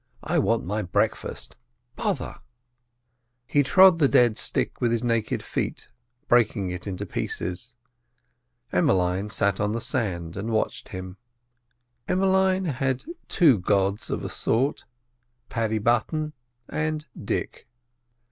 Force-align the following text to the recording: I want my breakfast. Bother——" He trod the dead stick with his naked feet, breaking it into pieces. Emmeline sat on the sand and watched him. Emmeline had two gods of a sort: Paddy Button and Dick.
I 0.23 0.39
want 0.39 0.65
my 0.65 0.81
breakfast. 0.81 1.57
Bother——" 1.95 2.37
He 3.45 3.61
trod 3.61 3.99
the 3.99 4.07
dead 4.07 4.35
stick 4.39 4.81
with 4.81 4.91
his 4.91 5.03
naked 5.03 5.43
feet, 5.43 5.89
breaking 6.27 6.71
it 6.71 6.87
into 6.87 7.05
pieces. 7.05 7.75
Emmeline 8.73 9.29
sat 9.29 9.59
on 9.59 9.73
the 9.73 9.79
sand 9.79 10.35
and 10.37 10.49
watched 10.49 10.87
him. 10.87 11.17
Emmeline 12.07 12.65
had 12.65 13.03
two 13.27 13.59
gods 13.59 14.09
of 14.09 14.25
a 14.25 14.29
sort: 14.29 14.85
Paddy 15.49 15.77
Button 15.77 16.33
and 16.67 17.05
Dick. 17.23 17.67